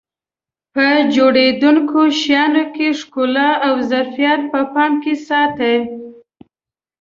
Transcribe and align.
په 0.73 0.85
جوړېدونکو 1.15 1.99
شیانو 2.19 2.63
کې 2.75 2.87
ښکلا 2.99 3.49
او 3.67 3.73
ظرافت 3.89 4.41
په 4.51 4.59
پام 4.73 4.91
کې 5.03 5.13
ساتي. 5.27 5.75